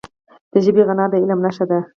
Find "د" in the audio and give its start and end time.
0.51-0.53, 1.09-1.13